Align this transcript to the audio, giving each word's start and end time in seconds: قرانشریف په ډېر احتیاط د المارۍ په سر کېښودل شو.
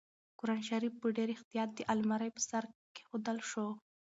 قرانشریف 0.39 0.93
په 1.01 1.07
ډېر 1.17 1.29
احتیاط 1.33 1.69
د 1.75 1.79
المارۍ 1.93 2.29
په 2.35 2.41
سر 2.49 2.63
کېښودل 2.95 3.37
شو. 3.49 3.67